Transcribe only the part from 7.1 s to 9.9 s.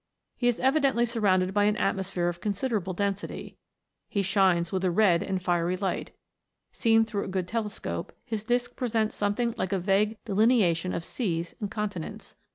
a good telescope, his disk presents something like a